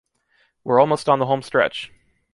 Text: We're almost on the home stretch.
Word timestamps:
We're 0.63 0.79
almost 0.79 1.07
on 1.07 1.19
the 1.19 1.27
home 1.27 1.43
stretch. 1.43 1.91